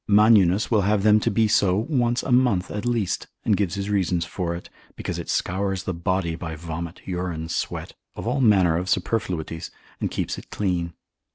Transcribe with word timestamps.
Magninus 0.09 0.15
Reg. 0.15 0.19
san. 0.19 0.19
part. 0.19 0.57
3. 0.57 0.57
c. 0.57 0.67
31. 0.67 0.67
will 0.71 0.87
have 0.87 1.03
them 1.03 1.19
to 1.19 1.31
be 1.31 1.47
so 1.47 1.75
once 1.87 2.23
a 2.23 2.31
month 2.31 2.71
at 2.71 2.85
least, 2.87 3.27
and 3.45 3.55
gives 3.55 3.75
his 3.75 3.91
reasons 3.91 4.25
for 4.25 4.55
it, 4.55 4.67
because 4.95 5.19
it 5.19 5.29
scours 5.29 5.83
the 5.83 5.93
body 5.93 6.35
by 6.35 6.55
vomit, 6.55 7.01
urine, 7.05 7.47
sweat, 7.47 7.93
of 8.15 8.25
all 8.25 8.41
manner 8.41 8.77
of 8.77 8.89
superfluities, 8.89 9.69
and 9.99 10.09
keeps 10.09 10.39
it 10.39 10.49
clean. 10.49 10.93